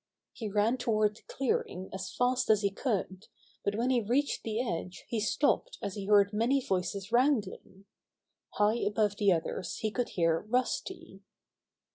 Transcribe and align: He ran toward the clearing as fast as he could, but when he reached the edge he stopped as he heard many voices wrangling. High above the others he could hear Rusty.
He 0.33 0.49
ran 0.49 0.77
toward 0.77 1.15
the 1.17 1.21
clearing 1.27 1.91
as 1.93 2.11
fast 2.11 2.49
as 2.49 2.63
he 2.63 2.71
could, 2.71 3.27
but 3.63 3.75
when 3.75 3.91
he 3.91 4.01
reached 4.01 4.41
the 4.41 4.59
edge 4.59 5.05
he 5.07 5.19
stopped 5.19 5.77
as 5.79 5.93
he 5.93 6.07
heard 6.07 6.33
many 6.33 6.59
voices 6.59 7.11
wrangling. 7.11 7.85
High 8.53 8.79
above 8.79 9.17
the 9.17 9.31
others 9.31 9.77
he 9.77 9.91
could 9.91 10.09
hear 10.09 10.39
Rusty. 10.39 11.21